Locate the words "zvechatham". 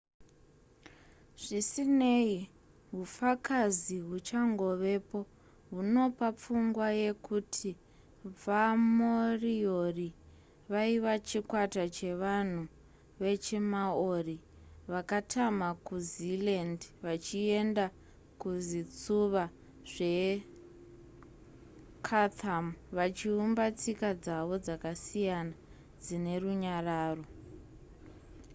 19.93-22.65